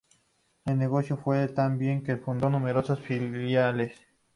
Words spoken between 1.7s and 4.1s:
bien que fundó numerosas filiales.